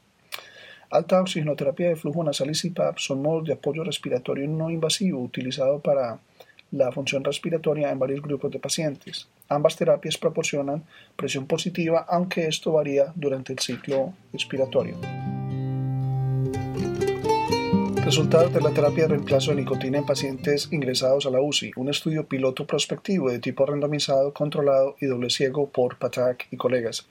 Alta 0.89 1.19
oxigenoterapia 1.19 1.89
de 1.89 1.97
flujo 1.97 2.23
nasal 2.23 2.49
y 2.49 2.53
CPAP 2.53 2.97
son 2.97 3.21
modos 3.21 3.45
de 3.45 3.53
apoyo 3.53 3.83
respiratorio 3.83 4.47
no 4.47 4.69
invasivo 4.69 5.21
utilizado 5.21 5.79
para 5.79 6.19
la 6.71 6.91
función 6.91 7.23
respiratoria 7.23 7.91
en 7.91 7.99
varios 7.99 8.21
grupos 8.21 8.51
de 8.51 8.59
pacientes. 8.59 9.27
Ambas 9.49 9.75
terapias 9.75 10.17
proporcionan 10.17 10.83
presión 11.15 11.45
positiva, 11.45 12.05
aunque 12.07 12.47
esto 12.47 12.71
varía 12.71 13.11
durante 13.15 13.53
el 13.53 13.59
ciclo 13.59 14.13
respiratorio. 14.31 14.95
Resultados 18.07 18.53
de 18.53 18.61
la 18.61 18.71
terapia 18.71 19.03
de 19.03 19.09
reemplazo 19.09 19.51
de 19.51 19.57
nicotina 19.57 19.97
en 19.97 20.05
pacientes 20.05 20.69
ingresados 20.71 21.25
a 21.25 21.29
la 21.29 21.41
UCI, 21.41 21.73
un 21.75 21.89
estudio 21.89 22.25
piloto 22.25 22.65
prospectivo 22.65 23.29
de 23.29 23.39
tipo 23.39 23.65
randomizado, 23.65 24.31
controlado 24.31 24.95
y 25.01 25.07
doble 25.07 25.29
ciego 25.29 25.69
por 25.69 25.97
Patak 25.97 26.47
y 26.49 26.55
colegas. 26.55 27.05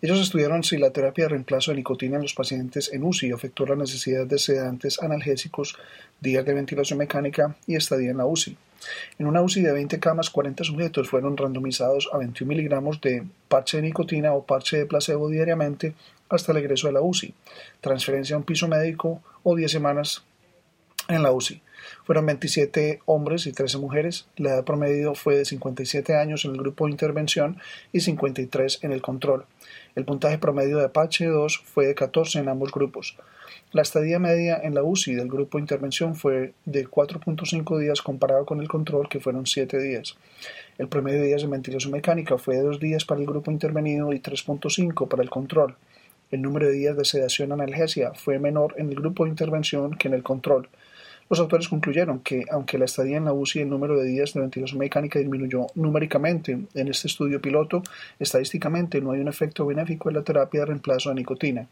Ellos 0.00 0.20
estudiaron 0.20 0.62
si 0.62 0.78
la 0.78 0.92
terapia 0.92 1.24
de 1.24 1.30
reemplazo 1.30 1.72
de 1.72 1.78
nicotina 1.78 2.18
en 2.18 2.22
los 2.22 2.34
pacientes 2.34 2.92
en 2.92 3.02
UCI 3.02 3.32
afectó 3.32 3.66
la 3.66 3.74
necesidad 3.74 4.28
de 4.28 4.38
sedantes 4.38 5.02
analgésicos, 5.02 5.76
días 6.20 6.44
de 6.44 6.54
ventilación 6.54 7.00
mecánica 7.00 7.56
y 7.66 7.74
estadía 7.74 8.12
en 8.12 8.18
la 8.18 8.26
UCI. 8.26 8.56
En 9.18 9.26
una 9.26 9.42
UCI 9.42 9.62
de 9.62 9.72
20 9.72 9.98
camas, 9.98 10.30
40 10.30 10.62
sujetos 10.62 11.08
fueron 11.08 11.36
randomizados 11.36 12.08
a 12.12 12.18
21 12.18 12.48
miligramos 12.48 13.00
de 13.00 13.24
parche 13.48 13.78
de 13.78 13.82
nicotina 13.82 14.34
o 14.34 14.46
parche 14.46 14.78
de 14.78 14.86
placebo 14.86 15.28
diariamente 15.30 15.94
hasta 16.28 16.52
el 16.52 16.58
egreso 16.58 16.86
de 16.86 16.92
la 16.92 17.00
UCI, 17.00 17.34
transferencia 17.80 18.36
a 18.36 18.38
un 18.38 18.44
piso 18.44 18.68
médico 18.68 19.20
o 19.42 19.56
10 19.56 19.72
semanas 19.72 20.27
en 21.08 21.22
la 21.22 21.32
UCI. 21.32 21.62
Fueron 22.04 22.26
27 22.26 23.00
hombres 23.06 23.46
y 23.46 23.52
13 23.52 23.78
mujeres. 23.78 24.26
La 24.36 24.50
edad 24.50 24.64
promedio 24.64 25.14
fue 25.14 25.36
de 25.36 25.44
57 25.44 26.14
años 26.14 26.44
en 26.44 26.52
el 26.52 26.58
grupo 26.58 26.84
de 26.84 26.92
intervención 26.92 27.58
y 27.92 28.00
53 28.00 28.80
en 28.82 28.92
el 28.92 29.02
control. 29.02 29.46
El 29.94 30.04
puntaje 30.04 30.38
promedio 30.38 30.78
de 30.78 30.86
Apache 30.86 31.26
2 31.26 31.58
fue 31.64 31.86
de 31.86 31.94
14 31.94 32.38
en 32.38 32.48
ambos 32.48 32.72
grupos. 32.72 33.16
La 33.72 33.82
estadía 33.82 34.18
media 34.18 34.58
en 34.62 34.74
la 34.74 34.82
UCI 34.82 35.14
del 35.14 35.28
grupo 35.28 35.58
de 35.58 35.62
intervención 35.62 36.14
fue 36.14 36.54
de 36.64 36.86
4.5 36.86 37.78
días 37.78 38.00
comparado 38.00 38.46
con 38.46 38.60
el 38.60 38.68
control 38.68 39.08
que 39.08 39.20
fueron 39.20 39.46
7 39.46 39.78
días. 39.78 40.16
El 40.78 40.88
promedio 40.88 41.20
de 41.20 41.26
días 41.26 41.42
de 41.42 41.48
ventilación 41.48 41.92
mecánica 41.92 42.38
fue 42.38 42.56
de 42.56 42.62
2 42.62 42.80
días 42.80 43.04
para 43.04 43.20
el 43.20 43.26
grupo 43.26 43.50
intervenido 43.50 44.12
y 44.12 44.20
3.5 44.20 45.08
para 45.08 45.22
el 45.22 45.30
control. 45.30 45.76
El 46.30 46.42
número 46.42 46.66
de 46.66 46.72
días 46.72 46.96
de 46.96 47.04
sedación 47.04 47.52
analgesia 47.52 48.12
fue 48.14 48.38
menor 48.38 48.74
en 48.76 48.90
el 48.90 48.94
grupo 48.94 49.24
de 49.24 49.30
intervención 49.30 49.96
que 49.96 50.08
en 50.08 50.14
el 50.14 50.22
control. 50.22 50.68
Los 51.30 51.40
autores 51.40 51.68
concluyeron 51.68 52.20
que, 52.20 52.44
aunque 52.50 52.78
la 52.78 52.86
estadía 52.86 53.18
en 53.18 53.26
la 53.26 53.32
UCI 53.32 53.58
y 53.58 53.62
el 53.62 53.68
número 53.68 53.98
de 53.98 54.06
días 54.06 54.32
de 54.32 54.40
ventilación 54.40 54.78
mecánica 54.78 55.18
disminuyó 55.18 55.66
numéricamente 55.74 56.58
en 56.74 56.88
este 56.88 57.08
estudio 57.08 57.40
piloto, 57.40 57.82
estadísticamente 58.18 59.00
no 59.00 59.12
hay 59.12 59.20
un 59.20 59.28
efecto 59.28 59.66
benéfico 59.66 60.08
en 60.08 60.16
la 60.16 60.22
terapia 60.22 60.60
de 60.60 60.66
reemplazo 60.66 61.10
de 61.10 61.16
nicotina. 61.16 61.68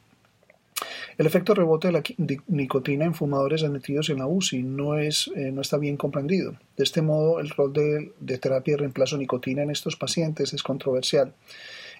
El 1.16 1.26
efecto 1.26 1.54
rebote 1.54 1.88
de 1.88 1.92
la 1.92 2.02
nicotina 2.48 3.06
en 3.06 3.14
fumadores 3.14 3.62
admitidos 3.62 4.10
en 4.10 4.18
la 4.18 4.26
UCI 4.26 4.62
no, 4.62 4.98
es, 4.98 5.30
eh, 5.34 5.50
no 5.50 5.62
está 5.62 5.78
bien 5.78 5.96
comprendido. 5.96 6.54
De 6.76 6.84
este 6.84 7.00
modo, 7.00 7.40
el 7.40 7.48
rol 7.48 7.72
de, 7.72 8.12
de 8.20 8.36
terapia 8.36 8.74
de 8.74 8.80
reemplazo 8.80 9.16
de 9.16 9.20
nicotina 9.20 9.62
en 9.62 9.70
estos 9.70 9.96
pacientes 9.96 10.52
es 10.52 10.62
controversial. 10.62 11.32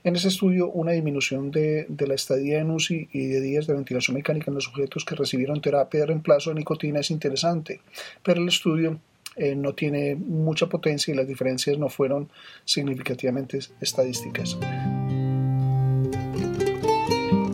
En 0.05 0.15
ese 0.15 0.29
estudio, 0.29 0.69
una 0.71 0.93
disminución 0.93 1.51
de, 1.51 1.87
la 2.07 2.15
estadía 2.15 2.61
en 2.61 2.71
UCI 2.71 3.09
y 3.13 3.27
de 3.27 3.41
días 3.41 3.67
de 3.67 3.75
ventilación 3.75 4.15
mecánica 4.17 4.51
en 4.51 4.55
los 4.55 4.65
sujetos 4.65 5.05
que 5.05 5.15
recibieron 5.15 5.61
terapia 5.61 6.01
de 6.01 6.07
reemplazo 6.07 6.51
de 6.51 6.57
nicotina 6.57 7.01
es 7.01 7.11
interesante, 7.11 7.81
pero 8.23 8.41
el 8.41 8.49
estudio 8.49 9.01
eh, 9.37 9.55
no 9.55 9.75
tiene 9.75 10.15
mucha 10.15 10.67
potencia 10.67 11.13
y 11.13 11.17
las 11.17 11.27
diferencias 11.27 11.79
no 11.79 11.89
fueron 11.89 12.29
significativamente 12.65 13.59
estadísticas. 13.81 14.57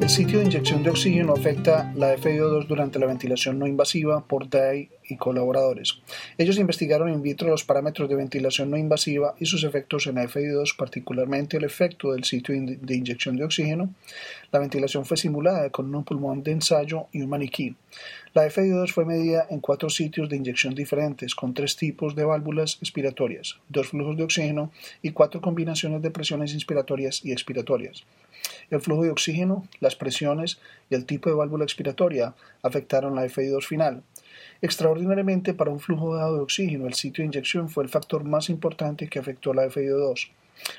El 0.02 0.08
sitio 0.08 0.40
de 0.40 0.46
inyección 0.46 0.82
de 0.82 0.90
oxígeno 0.90 1.32
afecta 1.32 1.92
la 1.94 2.16
FiO2 2.16 2.66
durante 2.66 2.98
la 2.98 3.06
ventilación 3.06 3.60
no 3.60 3.68
invasiva 3.68 4.26
por 4.26 4.50
DAI 4.50 4.90
y 5.08 5.16
colaboradores. 5.16 5.98
Ellos 6.38 6.58
investigaron 6.58 7.12
in 7.12 7.22
vitro 7.22 7.48
los 7.48 7.64
parámetros 7.64 8.08
de 8.08 8.16
ventilación 8.16 8.70
no 8.70 8.76
invasiva 8.76 9.34
y 9.38 9.46
sus 9.46 9.64
efectos 9.64 10.06
en 10.06 10.16
la 10.16 10.24
FiO2, 10.24 10.76
particularmente 10.76 11.56
el 11.56 11.64
efecto 11.64 12.12
del 12.12 12.24
sitio 12.24 12.54
de 12.54 12.94
inyección 12.94 13.36
de 13.36 13.44
oxígeno. 13.44 13.94
La 14.50 14.58
ventilación 14.58 15.04
fue 15.04 15.16
simulada 15.16 15.70
con 15.70 15.94
un 15.94 16.04
pulmón 16.04 16.42
de 16.42 16.52
ensayo 16.52 17.06
y 17.12 17.22
un 17.22 17.30
maniquí. 17.30 17.74
La 18.34 18.46
FiO2 18.46 18.92
fue 18.92 19.04
medida 19.04 19.46
en 19.50 19.60
cuatro 19.60 19.90
sitios 19.90 20.28
de 20.28 20.36
inyección 20.36 20.74
diferentes, 20.74 21.34
con 21.34 21.52
tres 21.52 21.76
tipos 21.76 22.16
de 22.16 22.24
válvulas 22.24 22.78
expiratorias, 22.80 23.58
dos 23.68 23.88
flujos 23.88 24.16
de 24.16 24.24
oxígeno 24.24 24.72
y 25.02 25.10
cuatro 25.10 25.40
combinaciones 25.40 26.00
de 26.00 26.10
presiones 26.10 26.54
inspiratorias 26.54 27.24
y 27.24 27.32
expiratorias. 27.32 28.04
El 28.70 28.80
flujo 28.80 29.02
de 29.02 29.10
oxígeno, 29.10 29.68
las 29.80 29.96
presiones 29.96 30.58
y 30.88 30.94
el 30.94 31.04
tipo 31.04 31.28
de 31.28 31.36
válvula 31.36 31.64
expiratoria 31.64 32.34
afectaron 32.62 33.14
la 33.14 33.26
FI2 33.26 33.64
final. 33.66 34.02
Extraordinariamente, 34.60 35.54
para 35.54 35.70
un 35.70 35.80
flujo 35.80 36.14
dado 36.14 36.36
de 36.36 36.42
oxígeno, 36.42 36.86
el 36.86 36.94
sitio 36.94 37.22
de 37.22 37.26
inyección 37.26 37.68
fue 37.68 37.84
el 37.84 37.90
factor 37.90 38.24
más 38.24 38.48
importante 38.48 39.08
que 39.08 39.18
afectó 39.18 39.52
la 39.52 39.66
FIO2. 39.66 40.30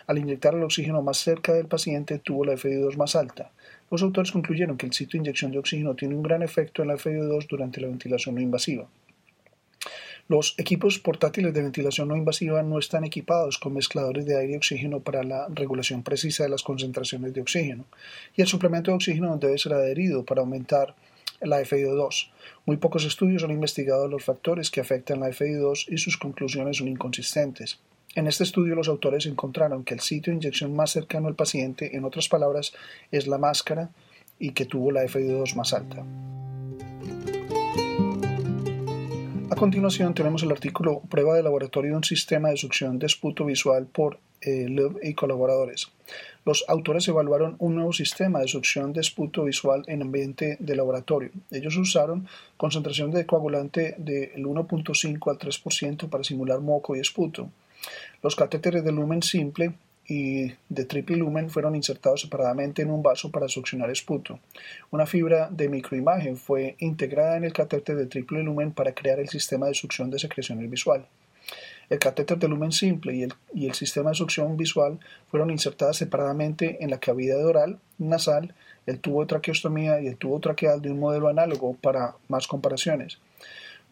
Al 0.08 0.17
inyectar 0.17 0.53
el 0.53 0.63
oxígeno 0.63 1.01
más 1.01 1.17
cerca 1.17 1.53
del 1.53 1.67
paciente, 1.67 2.20
tuvo 2.20 2.46
la 2.46 2.53
FIO2 2.53 2.96
más 2.96 3.15
alta. 3.15 3.51
Los 3.91 4.01
autores 4.01 4.32
concluyeron 4.32 4.77
que 4.77 4.86
el 4.86 4.93
sitio 4.93 5.17
de 5.17 5.25
inyección 5.25 5.51
de 5.51 5.60
oxígeno 5.60 5.96
tiene 5.96 6.15
un 6.15 6.24
gran 6.24 6.41
efecto 6.41 6.82
en 6.82 6.89
la 6.89 6.96
FIO2 6.96 7.48
durante 7.48 7.82
la 7.82 7.88
ventilación 7.88 8.36
no 8.36 8.41
invasiva. 8.41 8.88
Los 10.29 10.55
equipos 10.58 11.00
portátiles 11.00 11.53
de 11.53 11.62
ventilación 11.62 12.08
no 12.08 12.15
invasiva 12.15 12.63
no 12.63 12.79
están 12.79 13.03
equipados 13.03 13.58
con 13.58 13.74
mezcladores 13.74 14.25
de 14.25 14.38
aire 14.38 14.53
y 14.53 14.55
oxígeno 14.55 15.01
para 15.01 15.22
la 15.24 15.48
regulación 15.50 16.01
precisa 16.01 16.43
de 16.43 16.50
las 16.50 16.63
concentraciones 16.63 17.34
de 17.34 17.41
oxígeno, 17.41 17.84
y 18.38 18.41
el 18.41 18.48
suplemento 18.48 18.91
de 18.91 18.96
oxígeno 18.96 19.36
debe 19.38 19.58
ser 19.58 19.74
adherido 19.74 20.24
para 20.24 20.39
aumentar 20.39 20.96
la 21.44 21.62
FiO2. 21.62 22.30
Muy 22.66 22.78
pocos 22.78 23.06
estudios 23.06 23.44
han 23.44 23.52
investigado 23.52 24.08
los 24.08 24.24
factores 24.24 24.70
que 24.72 24.82
afectan 24.82 25.20
la 25.20 25.30
FiO2 25.30 25.86
y 25.90 25.98
sus 25.98 26.18
conclusiones 26.18 26.78
son 26.78 26.88
inconsistentes. 26.88 27.80
En 28.16 28.28
este 28.28 28.44
estudio 28.44 28.76
los 28.76 28.88
autores 28.88 29.26
encontraron 29.26 29.84
que 29.84 29.96
el 29.96 30.00
sitio 30.00 30.32
de 30.32 30.38
inyección 30.38 30.76
más 30.76 30.92
cercano 30.92 31.28
al 31.28 31.36
paciente, 31.36 31.96
en 31.96 32.06
otras 32.06 32.30
palabras, 32.30 32.74
es 33.12 33.28
la 33.28 33.38
máscara 33.38 33.90
y 34.40 34.52
que 34.52 34.66
tuvo 34.66 34.92
la 34.92 35.04
FiO2 35.04 35.56
más 35.56 35.74
alta. 35.74 36.06
A 39.50 39.56
continuación 39.56 40.14
tenemos 40.14 40.42
el 40.44 40.52
artículo 40.52 41.02
Prueba 41.10 41.36
de 41.36 41.44
laboratorio 41.44 41.92
de 41.92 41.98
un 41.98 42.04
sistema 42.04 42.50
de 42.50 42.58
succión 42.58 42.98
de 43.00 43.06
esputo 43.06 43.46
visual 43.46 43.86
por 43.86 44.20
eh, 44.42 44.68
y 45.04 45.14
colaboradores. 45.14 45.92
Los 46.46 46.66
autores 46.68 47.08
evaluaron 47.08 47.56
un 47.60 47.76
nuevo 47.76 47.94
sistema 47.94 48.40
de 48.40 48.48
succión 48.48 48.92
de 48.92 49.02
esputo 49.02 49.46
visual 49.46 49.84
en 49.88 50.02
ambiente 50.02 50.58
de 50.60 50.76
laboratorio. 50.76 51.32
Ellos 51.52 51.78
usaron 51.78 52.28
concentración 52.58 53.12
de 53.12 53.26
coagulante 53.26 53.96
del 53.98 54.44
1.5 54.46 55.32
al 55.32 55.38
3% 55.38 56.10
para 56.10 56.24
simular 56.24 56.60
moco 56.60 56.96
y 56.96 57.00
esputo. 57.00 57.50
Los 58.22 58.36
catéteres 58.36 58.84
de 58.84 58.92
lumen 58.92 59.24
simple 59.24 59.74
y 60.06 60.52
de 60.68 60.86
triple 60.86 61.16
lumen 61.16 61.50
fueron 61.50 61.76
insertados 61.76 62.22
separadamente 62.22 62.82
en 62.82 62.92
un 62.92 63.02
vaso 63.02 63.32
para 63.32 63.48
succionar 63.48 63.90
esputo. 63.90 64.40
Una 64.92 65.06
fibra 65.06 65.48
de 65.50 65.70
microimagen 65.70 66.36
fue 66.36 66.76
integrada 66.80 67.38
en 67.38 67.46
el 67.46 67.54
catéter 67.54 67.96
de 67.96 68.08
triple 68.08 68.44
lumen 68.44 68.74
para 68.74 68.94
crear 68.94 69.20
el 69.20 69.30
sistema 69.30 69.68
de 69.68 69.74
succión 69.74 70.10
de 70.10 70.20
secreciones 70.20 70.70
visual. 70.70 71.06
El 71.94 72.00
catéter 72.00 72.40
de 72.40 72.48
lumen 72.48 72.72
simple 72.72 73.14
y 73.54 73.68
el, 73.68 73.76
sistema 73.76 74.10
de 74.10 74.16
succión 74.16 74.58
visual 74.58 74.98
fueron 75.30 75.52
insertadas 75.52 75.98
separadamente 75.98 76.84
en 76.84 76.90
la 76.90 76.98
cavidad 77.00 77.46
oral, 77.46 77.78
nasal, 78.00 78.56
el 78.88 79.00
tubo 79.00 79.22
de 79.22 79.28
traqueostomía 79.28 80.02
y 80.02 80.08
el 80.08 80.18
tubo 80.18 80.40
traqueal 80.40 80.82
de 80.82 80.90
un 80.90 81.00
modelo 81.00 81.28
análogo 81.28 81.78
para 81.80 82.16
más 82.30 82.48
comparaciones. 82.48 83.20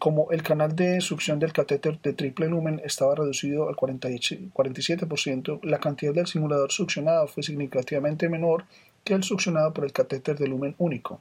Como 0.00 0.32
el 0.32 0.42
canal 0.42 0.74
de 0.74 1.00
succión 1.00 1.38
del 1.38 1.52
catéter 1.52 2.00
de 2.02 2.12
triple 2.12 2.48
lumen 2.48 2.82
estaba 2.84 3.14
reducido 3.14 3.68
al 3.68 3.76
47%, 3.76 5.60
la 5.62 5.78
cantidad 5.78 6.12
del 6.12 6.26
simulador 6.26 6.72
succionado 6.72 7.28
fue 7.28 7.44
significativamente 7.44 8.28
menor 8.28 8.64
que 9.04 9.14
el 9.14 9.22
succionado 9.22 9.72
por 9.72 9.84
el 9.84 9.92
catéter 9.92 10.36
de 10.36 10.48
lumen 10.48 10.74
único. 10.78 11.20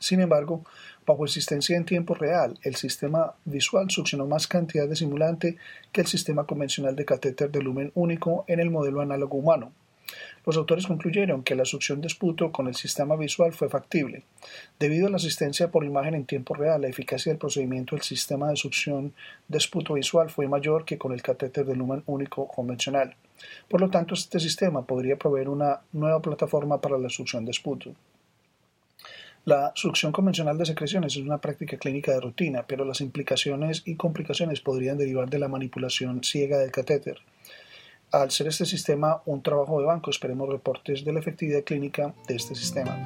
Sin 0.00 0.20
embargo, 0.20 0.64
bajo 1.06 1.24
existencia 1.26 1.76
en 1.76 1.84
tiempo 1.84 2.14
real, 2.14 2.58
el 2.62 2.74
sistema 2.74 3.34
visual 3.44 3.90
succionó 3.90 4.26
más 4.26 4.46
cantidad 4.46 4.88
de 4.88 4.96
simulante 4.96 5.58
que 5.92 6.00
el 6.00 6.06
sistema 6.06 6.44
convencional 6.44 6.96
de 6.96 7.04
catéter 7.04 7.50
de 7.50 7.62
lumen 7.62 7.92
único 7.94 8.44
en 8.48 8.60
el 8.60 8.70
modelo 8.70 9.02
análogo 9.02 9.36
humano. 9.36 9.72
Los 10.46 10.56
autores 10.56 10.86
concluyeron 10.86 11.42
que 11.42 11.54
la 11.54 11.66
succión 11.66 12.00
de 12.00 12.06
esputo 12.06 12.50
con 12.50 12.66
el 12.66 12.74
sistema 12.74 13.14
visual 13.14 13.52
fue 13.52 13.68
factible. 13.68 14.24
Debido 14.78 15.06
a 15.06 15.10
la 15.10 15.16
asistencia 15.16 15.70
por 15.70 15.84
imagen 15.84 16.14
en 16.14 16.24
tiempo 16.24 16.54
real, 16.54 16.80
la 16.80 16.88
eficacia 16.88 17.30
del 17.30 17.38
procedimiento 17.38 17.94
del 17.94 18.02
sistema 18.02 18.48
de 18.48 18.56
succión 18.56 19.12
de 19.48 19.58
esputo 19.58 19.94
visual 19.94 20.30
fue 20.30 20.48
mayor 20.48 20.86
que 20.86 20.96
con 20.96 21.12
el 21.12 21.22
catéter 21.22 21.66
de 21.66 21.76
lumen 21.76 22.02
único 22.06 22.48
convencional. 22.48 23.14
Por 23.68 23.82
lo 23.82 23.90
tanto, 23.90 24.14
este 24.14 24.40
sistema 24.40 24.86
podría 24.86 25.16
proveer 25.16 25.50
una 25.50 25.80
nueva 25.92 26.20
plataforma 26.20 26.80
para 26.80 26.98
la 26.98 27.10
succión 27.10 27.44
de 27.44 27.50
esputo. 27.50 27.94
La 29.46 29.72
succión 29.74 30.12
convencional 30.12 30.58
de 30.58 30.66
secreciones 30.66 31.16
es 31.16 31.22
una 31.22 31.38
práctica 31.38 31.78
clínica 31.78 32.12
de 32.12 32.20
rutina, 32.20 32.66
pero 32.66 32.84
las 32.84 33.00
implicaciones 33.00 33.82
y 33.86 33.96
complicaciones 33.96 34.60
podrían 34.60 34.98
derivar 34.98 35.30
de 35.30 35.38
la 35.38 35.48
manipulación 35.48 36.22
ciega 36.22 36.58
del 36.58 36.70
catéter. 36.70 37.16
Al 38.12 38.30
ser 38.30 38.48
este 38.48 38.66
sistema 38.66 39.22
un 39.24 39.42
trabajo 39.42 39.80
de 39.80 39.86
banco, 39.86 40.10
esperemos 40.10 40.50
reportes 40.50 41.06
de 41.06 41.12
la 41.14 41.20
efectividad 41.20 41.64
clínica 41.64 42.12
de 42.28 42.36
este 42.36 42.54
sistema. 42.54 42.98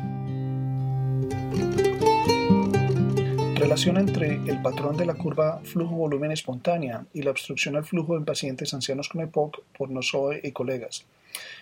Relación 3.55 3.97
entre 3.97 4.35
el 4.35 4.61
patrón 4.61 4.97
de 4.97 5.07
la 5.07 5.15
curva 5.15 5.61
flujo-volumen 5.63 6.33
espontánea 6.33 7.07
y 7.15 7.23
la 7.23 7.31
obstrucción 7.31 7.77
al 7.77 7.85
flujo 7.85 8.17
en 8.17 8.25
pacientes 8.25 8.75
ancianos 8.75 9.09
con 9.09 9.21
EPOC 9.21 9.63
por 9.79 9.89
Nozoe 9.89 10.41
y 10.43 10.51
colegas. 10.51 11.07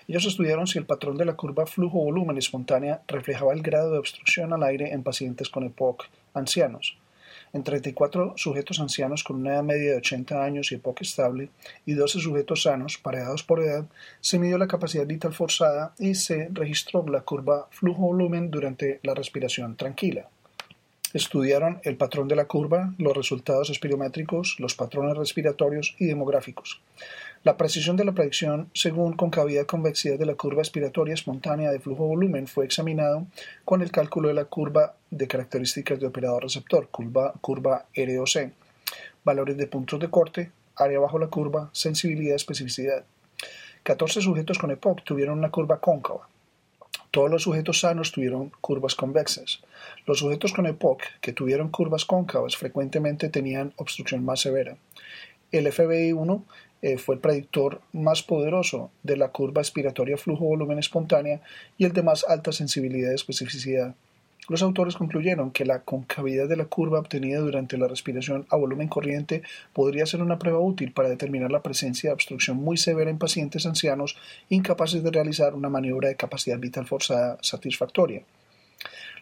Ellos 0.08 0.26
estudiaron 0.26 0.66
si 0.66 0.78
el 0.78 0.86
patrón 0.86 1.16
de 1.16 1.24
la 1.24 1.34
curva 1.34 1.66
flujo-volumen 1.66 2.38
espontánea 2.38 3.02
reflejaba 3.06 3.52
el 3.52 3.62
grado 3.62 3.92
de 3.92 3.98
obstrucción 3.98 4.52
al 4.52 4.62
aire 4.62 4.92
en 4.92 5.02
pacientes 5.02 5.48
con 5.48 5.64
EPOC 5.64 6.04
ancianos 6.34 6.96
en 7.52 7.62
34 7.62 8.34
sujetos 8.36 8.80
ancianos 8.80 9.24
con 9.24 9.36
una 9.36 9.54
edad 9.54 9.62
media 9.62 9.92
de 9.92 9.96
80 9.98 10.42
años 10.42 10.72
y 10.72 10.76
época 10.76 11.02
estable 11.02 11.50
y 11.84 11.94
12 11.94 12.20
sujetos 12.20 12.62
sanos, 12.62 12.98
pareados 12.98 13.42
por 13.42 13.62
edad, 13.62 13.84
se 14.20 14.38
midió 14.38 14.58
la 14.58 14.68
capacidad 14.68 15.06
vital 15.06 15.34
forzada 15.34 15.94
y 15.98 16.14
se 16.14 16.48
registró 16.52 17.04
la 17.08 17.20
curva 17.20 17.68
flujo-volumen 17.70 18.50
durante 18.50 19.00
la 19.02 19.14
respiración 19.14 19.76
tranquila. 19.76 20.28
Estudiaron 21.12 21.80
el 21.84 21.96
patrón 21.96 22.26
de 22.26 22.36
la 22.36 22.46
curva, 22.46 22.94
los 22.96 23.14
resultados 23.14 23.68
espirométricos, 23.68 24.56
los 24.58 24.74
patrones 24.74 25.18
respiratorios 25.18 25.94
y 25.98 26.06
demográficos. 26.06 26.80
La 27.44 27.56
precisión 27.56 27.96
de 27.96 28.04
la 28.04 28.12
predicción 28.12 28.70
según 28.72 29.14
concavidad-convexidad 29.14 30.16
de 30.16 30.26
la 30.26 30.36
curva 30.36 30.62
expiratoria 30.62 31.14
espontánea 31.14 31.72
de 31.72 31.80
flujo-volumen 31.80 32.46
fue 32.46 32.64
examinado 32.64 33.26
con 33.64 33.82
el 33.82 33.90
cálculo 33.90 34.28
de 34.28 34.34
la 34.34 34.44
curva 34.44 34.94
de 35.10 35.26
características 35.26 35.98
de 35.98 36.06
operador-receptor, 36.06 36.88
curva, 36.90 37.32
curva 37.40 37.86
ROC, 37.96 38.52
valores 39.24 39.56
de 39.56 39.66
puntos 39.66 39.98
de 39.98 40.08
corte, 40.08 40.52
área 40.76 41.00
bajo 41.00 41.18
la 41.18 41.26
curva, 41.26 41.68
sensibilidad, 41.72 42.36
especificidad. 42.36 43.04
14 43.82 44.20
sujetos 44.20 44.60
con 44.60 44.70
EPOC 44.70 45.02
tuvieron 45.02 45.38
una 45.38 45.50
curva 45.50 45.80
cóncava. 45.80 46.28
Todos 47.10 47.28
los 47.28 47.42
sujetos 47.42 47.80
sanos 47.80 48.12
tuvieron 48.12 48.52
curvas 48.60 48.94
convexas. 48.94 49.60
Los 50.06 50.20
sujetos 50.20 50.52
con 50.52 50.66
EPOC 50.66 51.02
que 51.20 51.32
tuvieron 51.32 51.70
curvas 51.70 52.04
cóncavas 52.04 52.56
frecuentemente 52.56 53.28
tenían 53.30 53.72
obstrucción 53.76 54.24
más 54.24 54.40
severa. 54.40 54.76
El 55.50 55.66
FBI1 55.66 56.44
eh, 56.82 56.98
fue 56.98 57.14
el 57.14 57.20
predictor 57.20 57.80
más 57.92 58.22
poderoso 58.22 58.90
de 59.02 59.16
la 59.16 59.28
curva 59.28 59.62
expiratoria 59.62 60.16
flujo-volumen 60.16 60.78
espontánea 60.78 61.40
y 61.78 61.84
el 61.84 61.92
de 61.92 62.02
más 62.02 62.24
alta 62.28 62.52
sensibilidad 62.52 63.12
y 63.12 63.14
especificidad. 63.14 63.94
Los 64.48 64.62
autores 64.62 64.96
concluyeron 64.96 65.52
que 65.52 65.64
la 65.64 65.82
concavidad 65.82 66.48
de 66.48 66.56
la 66.56 66.64
curva 66.64 66.98
obtenida 66.98 67.38
durante 67.38 67.78
la 67.78 67.86
respiración 67.86 68.44
a 68.50 68.56
volumen 68.56 68.88
corriente 68.88 69.42
podría 69.72 70.04
ser 70.04 70.20
una 70.20 70.40
prueba 70.40 70.58
útil 70.58 70.90
para 70.90 71.08
determinar 71.08 71.52
la 71.52 71.62
presencia 71.62 72.10
de 72.10 72.14
obstrucción 72.14 72.56
muy 72.56 72.76
severa 72.76 73.10
en 73.10 73.18
pacientes 73.18 73.66
ancianos 73.66 74.16
incapaces 74.48 75.04
de 75.04 75.12
realizar 75.12 75.54
una 75.54 75.68
maniobra 75.68 76.08
de 76.08 76.16
capacidad 76.16 76.58
vital 76.58 76.86
forzada 76.86 77.38
satisfactoria. 77.40 78.22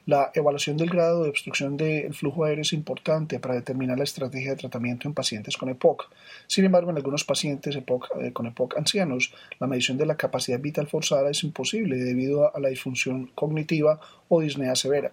La 0.06 0.30
evaluación 0.34 0.76
del 0.76 0.88
grado 0.88 1.22
de 1.22 1.28
obstrucción 1.28 1.76
del 1.76 2.14
flujo 2.14 2.44
aéreo 2.44 2.62
es 2.62 2.72
importante 2.72 3.38
para 3.38 3.54
determinar 3.54 3.98
la 3.98 4.04
estrategia 4.04 4.50
de 4.50 4.56
tratamiento 4.56 5.06
en 5.06 5.14
pacientes 5.14 5.56
con 5.56 5.68
EPOC. 5.68 6.10
Sin 6.46 6.64
embargo, 6.64 6.90
en 6.90 6.96
algunos 6.96 7.24
pacientes 7.24 7.76
eh, 7.76 8.32
con 8.32 8.46
EPOC 8.46 8.78
ancianos, 8.78 9.34
la 9.58 9.66
medición 9.66 9.98
de 9.98 10.06
la 10.06 10.16
capacidad 10.16 10.58
vital 10.58 10.86
forzada 10.86 11.30
es 11.30 11.44
imposible 11.44 11.96
debido 11.96 12.54
a 12.54 12.60
la 12.60 12.70
disfunción 12.70 13.30
cognitiva 13.34 14.00
o 14.28 14.40
disnea 14.40 14.74
severa. 14.74 15.12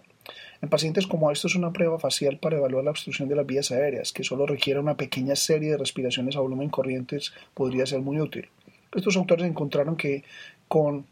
En 0.61 0.69
pacientes 0.69 1.05
como 1.05 1.31
estos, 1.31 1.55
una 1.55 1.71
prueba 1.71 1.99
facial 1.99 2.39
para 2.39 2.57
evaluar 2.57 2.83
la 2.83 2.91
obstrucción 2.91 3.29
de 3.29 3.35
las 3.35 3.45
vías 3.45 3.71
aéreas, 3.71 4.11
que 4.11 4.23
solo 4.23 4.45
requiere 4.45 4.79
una 4.79 4.97
pequeña 4.97 5.35
serie 5.35 5.71
de 5.71 5.77
respiraciones 5.77 6.35
a 6.35 6.39
volumen 6.39 6.69
corrientes, 6.69 7.33
podría 7.53 7.85
ser 7.85 7.99
muy 7.99 8.19
útil. 8.19 8.49
Estos 8.95 9.17
autores 9.17 9.45
encontraron 9.45 9.95
que 9.95 10.23
con 10.67 11.05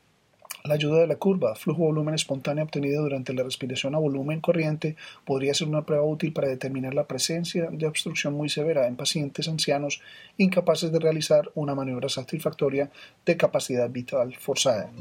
la 0.65 0.75
ayuda 0.75 0.99
de 0.99 1.07
la 1.07 1.15
curva 1.15 1.55
flujo-volumen 1.55 2.15
espontáneo 2.15 2.63
obtenida 2.63 2.99
durante 2.99 3.33
la 3.33 3.43
respiración 3.43 3.95
a 3.95 3.99
volumen 3.99 4.41
corriente 4.41 4.95
podría 5.23 5.53
ser 5.53 5.67
una 5.67 5.85
prueba 5.85 6.03
útil 6.03 6.33
para 6.33 6.47
determinar 6.47 6.93
la 6.93 7.07
presencia 7.07 7.69
de 7.71 7.87
obstrucción 7.87 8.33
muy 8.33 8.49
severa 8.49 8.87
en 8.87 8.95
pacientes 8.95 9.47
ancianos 9.47 10.01
incapaces 10.37 10.91
de 10.91 10.99
realizar 10.99 11.51
una 11.55 11.75
maniobra 11.75 12.09
satisfactoria 12.09 12.89
de 13.25 13.37
capacidad 13.37 13.89
vital 13.89 14.35
forzada. 14.35 14.91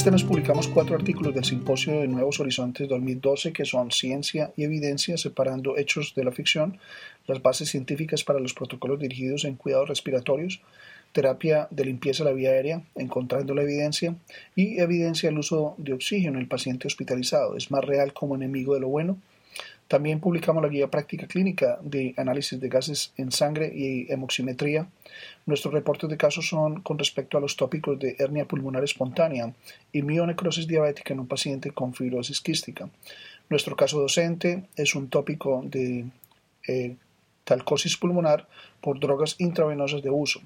Este 0.00 0.10
mes 0.10 0.24
publicamos 0.24 0.66
cuatro 0.66 0.96
artículos 0.96 1.34
del 1.34 1.44
Simposio 1.44 2.00
de 2.00 2.08
Nuevos 2.08 2.40
Horizontes 2.40 2.88
2012 2.88 3.52
que 3.52 3.66
son 3.66 3.90
Ciencia 3.90 4.50
y 4.56 4.64
Evidencia 4.64 5.18
separando 5.18 5.76
hechos 5.76 6.14
de 6.16 6.24
la 6.24 6.32
ficción, 6.32 6.78
las 7.26 7.42
bases 7.42 7.68
científicas 7.68 8.24
para 8.24 8.40
los 8.40 8.54
protocolos 8.54 8.98
dirigidos 8.98 9.44
en 9.44 9.56
cuidados 9.56 9.90
respiratorios, 9.90 10.62
terapia 11.12 11.68
de 11.70 11.84
limpieza 11.84 12.24
de 12.24 12.30
la 12.30 12.34
vía 12.34 12.48
aérea, 12.48 12.82
encontrando 12.94 13.54
la 13.54 13.60
evidencia, 13.60 14.14
y 14.56 14.80
evidencia 14.80 15.28
del 15.28 15.38
uso 15.38 15.74
de 15.76 15.92
oxígeno 15.92 16.36
en 16.36 16.44
el 16.44 16.48
paciente 16.48 16.88
hospitalizado. 16.88 17.54
¿Es 17.54 17.70
más 17.70 17.84
real 17.84 18.14
como 18.14 18.36
enemigo 18.36 18.72
de 18.72 18.80
lo 18.80 18.88
bueno? 18.88 19.18
También 19.90 20.20
publicamos 20.20 20.62
la 20.62 20.68
guía 20.68 20.88
práctica 20.88 21.26
clínica 21.26 21.80
de 21.82 22.14
análisis 22.16 22.60
de 22.60 22.68
gases 22.68 23.12
en 23.16 23.32
sangre 23.32 23.72
y 23.74 24.06
hemoximetría. 24.08 24.86
Nuestros 25.46 25.74
reportes 25.74 26.08
de 26.08 26.16
casos 26.16 26.48
son 26.48 26.80
con 26.82 26.96
respecto 26.96 27.36
a 27.36 27.40
los 27.40 27.56
tópicos 27.56 27.98
de 27.98 28.14
hernia 28.20 28.44
pulmonar 28.44 28.84
espontánea 28.84 29.52
y 29.90 30.02
mionecrosis 30.02 30.68
diabética 30.68 31.12
en 31.12 31.18
un 31.18 31.26
paciente 31.26 31.72
con 31.72 31.92
fibrosis 31.92 32.40
quística. 32.40 32.88
Nuestro 33.48 33.74
caso 33.74 33.98
docente 33.98 34.68
es 34.76 34.94
un 34.94 35.08
tópico 35.08 35.60
de 35.66 36.04
eh, 36.68 36.94
talcosis 37.42 37.96
pulmonar 37.96 38.46
por 38.80 39.00
drogas 39.00 39.34
intravenosas 39.40 40.02
de 40.02 40.10
uso. 40.10 40.40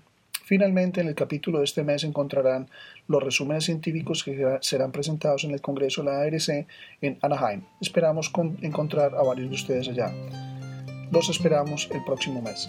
Finalmente, 0.44 1.00
en 1.00 1.08
el 1.08 1.14
capítulo 1.14 1.58
de 1.58 1.64
este 1.64 1.82
mes 1.82 2.04
encontrarán 2.04 2.68
los 3.08 3.22
resúmenes 3.22 3.64
científicos 3.64 4.22
que 4.22 4.58
serán 4.60 4.92
presentados 4.92 5.44
en 5.44 5.52
el 5.52 5.62
Congreso 5.62 6.02
de 6.02 6.10
la 6.10 6.20
ARC 6.20 6.66
en 7.00 7.18
Anaheim. 7.22 7.62
Esperamos 7.80 8.30
encontrar 8.60 9.14
a 9.14 9.22
varios 9.22 9.48
de 9.48 9.54
ustedes 9.54 9.88
allá. 9.88 10.12
Los 11.10 11.30
esperamos 11.30 11.88
el 11.92 12.04
próximo 12.04 12.42
mes. 12.42 12.68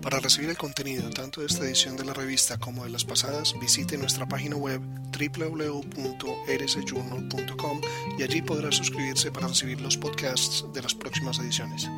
Para 0.00 0.18
recibir 0.20 0.48
el 0.50 0.56
contenido 0.56 1.10
tanto 1.10 1.40
de 1.40 1.46
esta 1.46 1.64
edición 1.64 1.96
de 1.96 2.04
la 2.04 2.12
revista 2.12 2.58
como 2.58 2.84
de 2.84 2.90
las 2.90 3.04
pasadas, 3.04 3.58
visite 3.58 3.96
nuestra 3.96 4.26
página 4.26 4.56
web 4.56 4.80
www.rsjournal.com 5.18 7.80
y 8.18 8.22
allí 8.22 8.42
podrá 8.42 8.70
suscribirse 8.70 9.32
para 9.32 9.48
recibir 9.48 9.80
los 9.80 9.96
podcasts 9.96 10.66
de 10.74 10.82
las 10.82 10.94
próximas 10.94 11.38
ediciones. 11.38 11.88